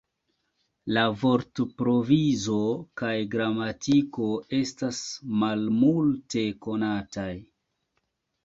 [0.97, 2.55] La vortprovizo
[3.01, 4.31] kaj gramatiko
[4.61, 5.03] estas
[5.43, 7.31] malmulte konataj.